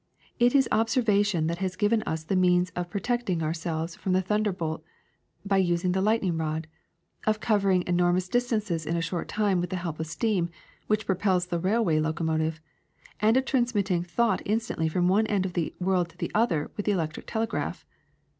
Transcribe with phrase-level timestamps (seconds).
[0.39, 4.83] It is observation that has given us the means of protecting ourselves from the thunderbolt
[5.45, 6.65] by using the lightning rod;
[7.27, 10.49] of covering enormous distances in a short time with the help of steam,
[10.87, 12.59] which propels the railway locomotive;
[13.19, 16.71] and of transmitting thought in stantly from one end of the world to the other
[16.75, 17.85] with the electric telegraph.